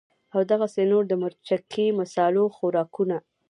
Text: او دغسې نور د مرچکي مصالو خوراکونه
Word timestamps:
او 0.33 0.39
دغسې 0.51 0.81
نور 0.91 1.03
د 1.07 1.13
مرچکي 1.21 1.85
مصالو 1.99 2.43
خوراکونه 2.55 3.17